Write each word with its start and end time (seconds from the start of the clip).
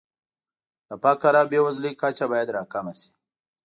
د 0.87 0.89
فقر 1.03 1.33
او 1.41 1.45
بېوزلۍ 1.51 1.93
کچه 2.01 2.25
باید 2.31 2.53
راکمه 2.57 2.93
شي. 2.99 3.09